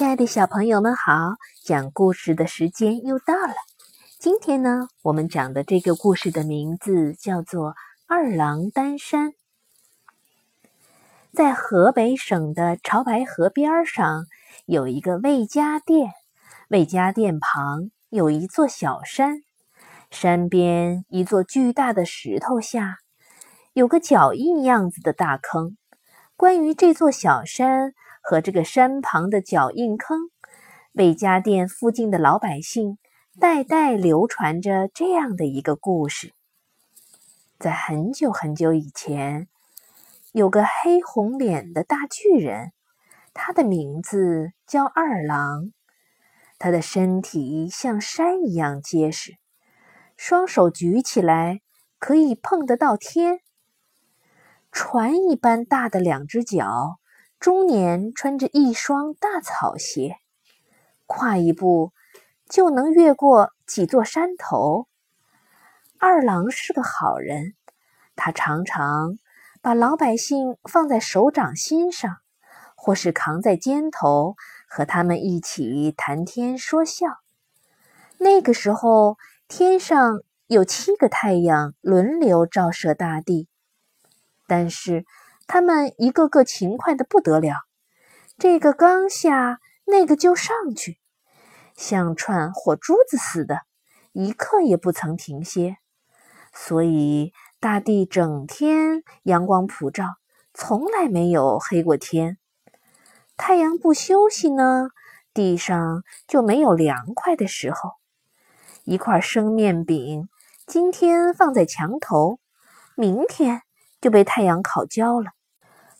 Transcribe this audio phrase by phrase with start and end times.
[0.00, 3.52] 亲爱的小朋友们好，讲故事的时间又到了。
[4.18, 7.72] 今天呢，我们讲的这个故事的名字叫做
[8.08, 9.28] 《二郎担山》。
[11.34, 14.24] 在河北省的潮白河边上，
[14.64, 16.12] 有一个魏家店，
[16.68, 19.42] 魏家店旁有一座小山，
[20.10, 22.96] 山边一座巨大的石头下，
[23.74, 25.76] 有个脚印样子的大坑。
[26.38, 27.92] 关于这座小山。
[28.20, 30.30] 和这个山旁的脚印坑，
[30.92, 32.98] 魏家店附近的老百姓
[33.38, 36.34] 代代流传着这样的一个故事：
[37.58, 39.48] 在很久很久以前，
[40.32, 42.72] 有个黑红脸的大巨人，
[43.32, 45.72] 他的名字叫二郎。
[46.58, 49.38] 他的身体像山一样结实，
[50.16, 51.62] 双手举起来
[51.98, 53.40] 可以碰得到天，
[54.70, 56.99] 船一般大的两只脚。
[57.40, 60.16] 中年穿着一双大草鞋，
[61.06, 61.94] 跨一步
[62.50, 64.86] 就能越过几座山头。
[65.98, 67.54] 二郎是个好人，
[68.14, 69.16] 他常常
[69.62, 72.18] 把老百姓放在手掌心上，
[72.76, 74.34] 或是扛在肩头，
[74.68, 77.06] 和他们一起谈天说笑。
[78.18, 79.16] 那个时候，
[79.48, 83.48] 天上有七个太阳轮流照射大地，
[84.46, 85.06] 但是。
[85.52, 87.56] 他们一个个勤快的不得了，
[88.38, 91.00] 这个刚下，那个就上去，
[91.74, 93.62] 像串火珠子似的，
[94.12, 95.78] 一刻也不曾停歇。
[96.54, 100.04] 所以大地整天阳光普照，
[100.54, 102.38] 从来没有黑过天。
[103.36, 104.90] 太阳不休息呢，
[105.34, 107.94] 地上就没有凉快的时候。
[108.84, 110.28] 一块生面饼，
[110.68, 112.38] 今天放在墙头，
[112.94, 113.62] 明天
[114.00, 115.32] 就被太阳烤焦了。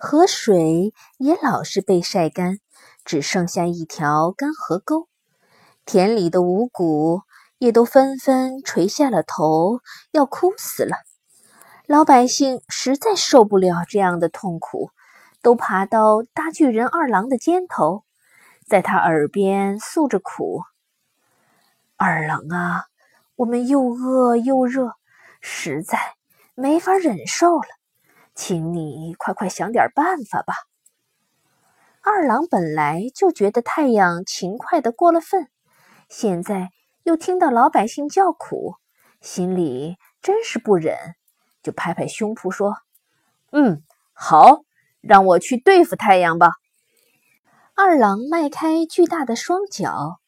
[0.03, 2.59] 河水也老是被晒干，
[3.05, 5.09] 只剩下一条干河沟。
[5.85, 7.21] 田里的五谷
[7.59, 10.97] 也都纷纷垂下了头，要枯死了。
[11.85, 14.91] 老百姓实在受不了这样的痛苦，
[15.43, 18.05] 都爬到大巨人二郎的肩头，
[18.67, 20.63] 在他耳边诉着苦
[21.99, 22.87] ：“二郎啊，
[23.37, 24.95] 我们又饿又热，
[25.43, 25.99] 实在
[26.55, 27.69] 没法忍受了。”
[28.43, 30.55] 请你快快想点办法吧。
[32.01, 35.51] 二郎本来就觉得太阳勤快的过了分，
[36.09, 36.71] 现在
[37.03, 38.77] 又听到老百姓叫苦，
[39.21, 40.97] 心里真是不忍，
[41.63, 42.77] 就拍拍胸脯说
[43.53, 43.83] ：“嗯，
[44.15, 44.63] 好，
[45.03, 46.53] 让我去对付太阳吧。”
[47.77, 50.19] 二郎迈开巨大的双脚，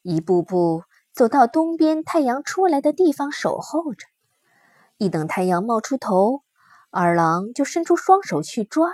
[0.00, 4.06] 一步步走到东边太阳出来的地方守候着。
[4.96, 6.42] 一等太阳冒出头。
[6.90, 8.90] 二郎就伸出双手去抓，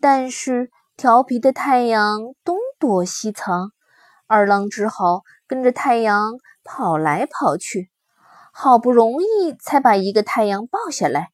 [0.00, 3.72] 但是调皮的太阳东躲西藏，
[4.28, 7.90] 二郎只好跟着太阳跑来跑去，
[8.52, 11.30] 好不容易才把一个太阳抱下来。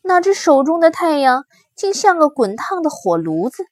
[0.00, 1.44] 那只手中的太阳
[1.74, 3.66] 竟像个滚烫的火炉子，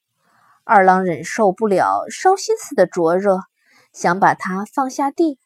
[0.65, 3.39] 二郎忍受不了烧心似的灼热，
[3.95, 5.39] 想把它放下地，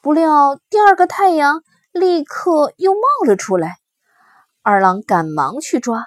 [0.00, 1.62] 不料第二个太阳
[1.92, 3.76] 立刻又冒了出来。
[4.66, 6.06] 二郎赶忙去抓，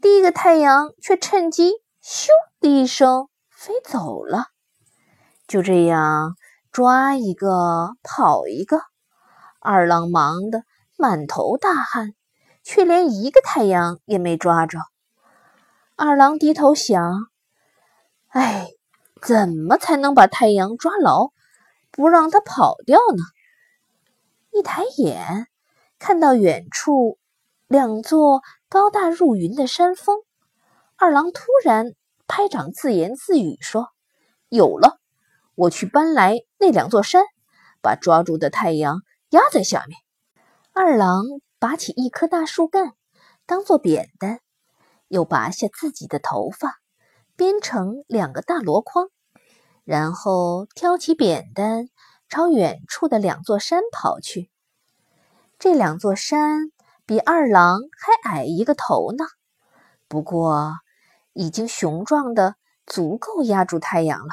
[0.00, 2.28] 第一个太阳却趁机咻
[2.60, 4.46] 的一声飞走了。
[5.48, 6.36] 就这样，
[6.70, 8.82] 抓一个跑一个，
[9.58, 10.62] 二郎忙得
[10.96, 12.14] 满头大汗，
[12.62, 14.78] 却连一个太阳也没抓着。
[15.96, 17.02] 二郎低头想
[18.30, 18.68] ：“哎，
[19.20, 21.30] 怎么才能把太阳抓牢，
[21.90, 23.24] 不让它跑掉呢？”
[24.54, 25.48] 一抬眼，
[25.98, 27.18] 看到远处。
[27.72, 30.18] 两座高大入云的山峰，
[30.96, 31.94] 二郎突然
[32.26, 33.88] 拍掌自言自语说
[34.50, 34.98] ：“有了！
[35.54, 37.24] 我去搬来那两座山，
[37.80, 38.98] 把抓住的太阳
[39.30, 39.98] 压在下面。”
[40.74, 41.24] 二郎
[41.58, 42.92] 拔起一棵大树干
[43.46, 44.40] 当做扁担，
[45.08, 46.74] 又拔下自己的头发
[47.36, 49.08] 编成两个大箩筐，
[49.84, 51.88] 然后挑起扁担
[52.28, 54.50] 朝远处的两座山跑去。
[55.58, 56.70] 这两座山。
[57.04, 59.24] 比二郎还矮一个头呢，
[60.08, 60.74] 不过
[61.32, 62.54] 已经雄壮的
[62.86, 64.28] 足够压住太阳了。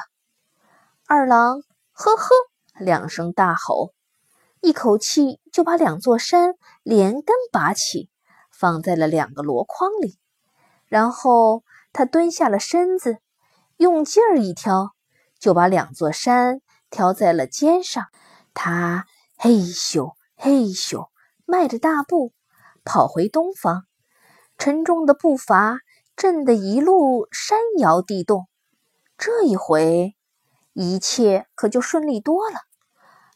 [1.06, 1.62] 二郎
[1.92, 2.28] 呵呵
[2.78, 3.92] 两声大吼，
[4.60, 8.08] 一口气就把两座山连根拔起，
[8.52, 10.16] 放在了两个箩筐里。
[10.86, 13.18] 然后他蹲下了身子，
[13.78, 14.92] 用劲儿一挑，
[15.40, 18.06] 就把两座山挑在了肩上。
[18.54, 19.06] 他
[19.36, 21.08] 嘿咻嘿咻，
[21.46, 22.32] 迈着大步。
[22.92, 23.84] 跑回东方，
[24.58, 25.78] 沉重的步伐
[26.16, 28.48] 震得一路山摇地动。
[29.16, 30.16] 这一回
[30.72, 32.56] 一切可就顺利多了。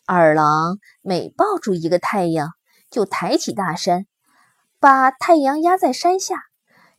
[0.07, 2.51] 二郎每抱住一个太阳，
[2.91, 4.07] 就抬起大山，
[4.81, 6.43] 把太阳压在山下，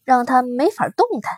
[0.06, 1.36] 让它没法动弹。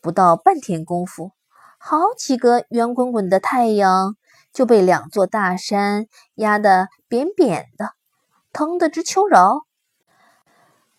[0.00, 1.32] 不到半天功夫，
[1.78, 4.16] 好几个圆滚滚的太阳
[4.54, 6.06] 就被两座大山
[6.36, 7.90] 压得扁扁的，
[8.54, 9.66] 疼得直求饶。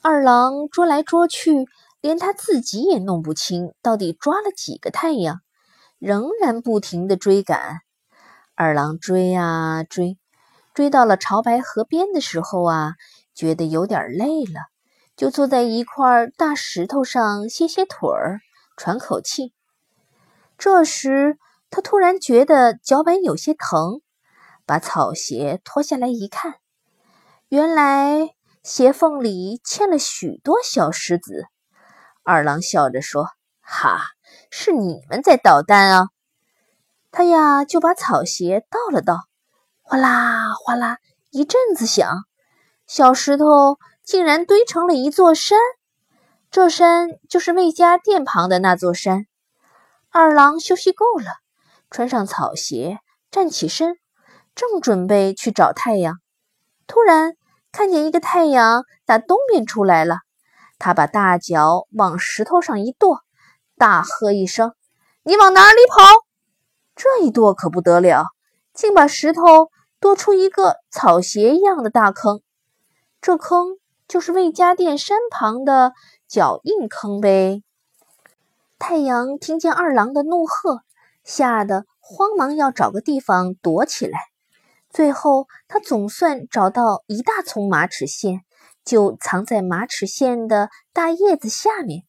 [0.03, 1.67] 二郎捉来捉去，
[2.01, 5.41] 连他自己也弄不清到底抓了几个太阳，
[5.99, 7.81] 仍然不停地追赶。
[8.55, 10.17] 二郎追啊追，
[10.73, 12.95] 追到了潮白河边的时候啊，
[13.35, 14.61] 觉得有点累了，
[15.15, 18.39] 就坐在一块大石头上歇歇腿儿，
[18.75, 19.53] 喘口气。
[20.57, 21.37] 这时，
[21.69, 24.01] 他突然觉得脚板有些疼，
[24.65, 26.55] 把草鞋脱下来一看，
[27.49, 28.31] 原来
[28.63, 31.45] 鞋缝里嵌了许多小石子。
[32.23, 33.27] 二郎笑着说
[33.61, 34.01] ：“哈，
[34.51, 36.09] 是你们在捣蛋啊！”
[37.11, 39.21] 他呀，就把草鞋倒了倒，
[39.81, 40.99] 哗啦哗啦，
[41.31, 42.23] 一阵子响，
[42.85, 45.57] 小石头竟然堆成了一座山。
[46.51, 49.25] 这山就是魏家店旁的那座山。
[50.11, 51.25] 二郎休息够了，
[51.89, 52.99] 穿上草鞋，
[53.31, 53.97] 站起身，
[54.53, 56.19] 正准备去找太阳，
[56.85, 57.33] 突然
[57.71, 60.17] 看见一个太阳打东边出来了。
[60.77, 63.21] 他把大脚往石头上一跺，
[63.77, 64.73] 大喝一声
[65.23, 66.03] ：“你往哪里跑？”
[66.95, 68.25] 这一跺可不得了，
[68.73, 69.69] 竟把石头
[69.99, 72.41] 跺出一个草鞋一样的大坑。
[73.21, 73.77] 这坑
[74.07, 75.93] 就是魏家店山旁的
[76.27, 77.63] 脚印坑呗。
[78.79, 80.81] 太阳听见二郎的怒喝，
[81.23, 84.19] 吓得慌忙要找个地方躲起来。
[84.93, 88.41] 最后，他总算找到一大丛马齿苋，
[88.83, 92.03] 就藏在马齿苋的大叶子下面。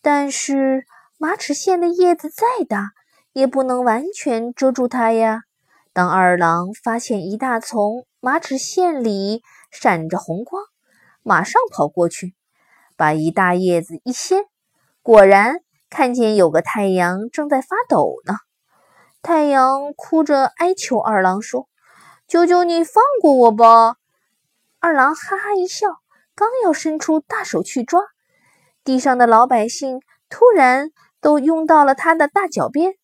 [0.00, 0.86] 但是，
[1.18, 2.92] 马齿苋的叶子再大，
[3.32, 5.42] 也不能完全遮住它呀。
[5.92, 10.62] 当二郎发现一大丛马齿苋里闪着红光，
[11.22, 12.34] 马上跑过去，
[12.96, 14.44] 把一大叶子一掀，
[15.02, 15.56] 果然
[15.90, 18.36] 看见有个太阳正在发抖呢。
[19.22, 21.68] 太阳哭着哀求二郎说
[22.28, 23.96] ：“求求你放过我吧！”
[24.80, 25.88] 二郎哈哈一笑，
[26.34, 28.00] 刚要伸出大手去抓，
[28.84, 30.90] 地上的老百姓突然
[31.20, 32.94] 都拥到了他的大脚边。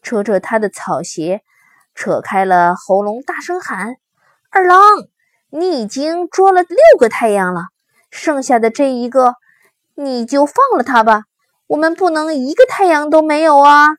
[0.00, 1.42] 扯扯他的草鞋，
[1.92, 3.96] 扯开了喉咙，大声喊
[4.48, 4.80] ：“二郎，
[5.50, 7.62] 你已经捉了六个太阳了，
[8.08, 9.34] 剩下的这一个，
[9.96, 11.24] 你就放了他吧。
[11.66, 13.96] 我们不能一个太阳都没有啊！”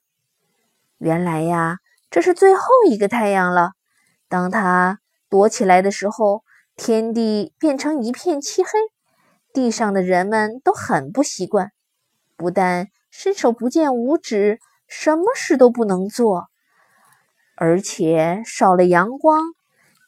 [1.00, 1.80] 原来呀，
[2.10, 3.72] 这是最后一个太阳了。
[4.30, 6.44] 当他躲起来的时候，
[6.78, 8.70] 天地变成一片漆黑，
[9.52, 11.74] 地上的人们都很不习惯，
[12.38, 14.60] 不但伸手不见五指。
[14.92, 16.48] 什么事都不能做，
[17.56, 19.44] 而且少了阳光，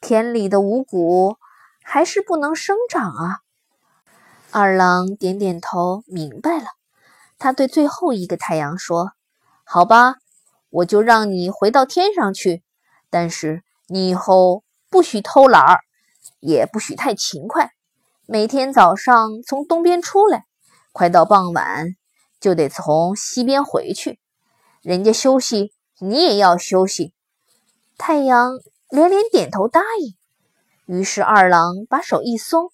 [0.00, 1.36] 田里的五谷
[1.84, 3.38] 还是不能生长啊！
[4.50, 6.64] 二郎点点头，明白了。
[7.38, 9.12] 他对最后一个太阳说
[9.62, 10.16] ：“好吧，
[10.70, 12.64] 我就让你回到天上去，
[13.08, 15.80] 但是你以后不许偷懒儿，
[16.40, 17.72] 也不许太勤快。
[18.24, 20.46] 每天早上从东边出来，
[20.92, 21.88] 快到傍晚
[22.40, 24.18] 就得从西边回去。”
[24.80, 27.12] 人家休息，你也要休息。
[27.98, 28.52] 太阳
[28.88, 30.16] 连连点头答应。
[30.86, 32.70] 于是二郎把手一松，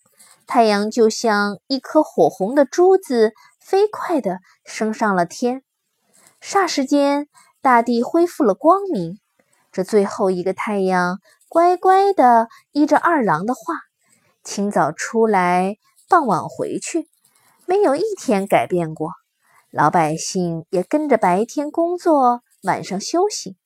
[0.47, 5.65] 太阳就像一颗火红的珠子，飞快地升上了天。
[6.41, 7.27] 霎时间，
[7.61, 9.19] 大地恢复了光明。
[9.79, 13.61] 这最后一个太阳乖乖的依着二郎的话，
[14.43, 15.77] 清早出来，
[16.09, 17.09] 傍晚回去，
[17.65, 19.13] 没有一天改变过。
[19.71, 23.57] 老百姓也跟着白天工作，晚上休息。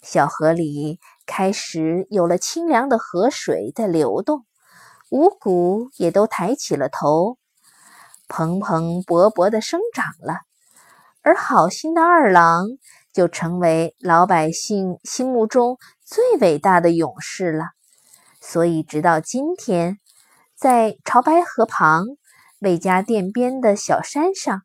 [0.00, 4.46] 小河里开始有了清凉的河水在流动，
[5.10, 7.36] 五谷也都抬起了头，
[8.28, 10.38] 蓬蓬勃勃的生长了。
[11.22, 12.66] 而好心的二郎
[13.12, 17.64] 就成为老百姓心目中最伟大的勇士了。
[18.40, 19.98] 所以，直到今天，
[20.56, 22.06] 在潮白河旁
[22.60, 24.62] 魏家店边的小山上。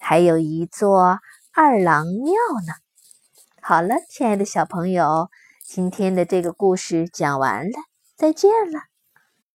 [0.00, 1.18] 还有一座
[1.52, 2.32] 二郎庙
[2.66, 2.72] 呢。
[3.60, 5.28] 好了，亲爱的小朋友，
[5.66, 7.78] 今天的这个故事讲完了，
[8.16, 8.87] 再见了。